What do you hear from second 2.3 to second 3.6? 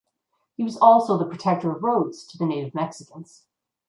the native Mexicans.